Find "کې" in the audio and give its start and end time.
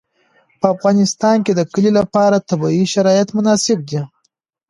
1.45-1.53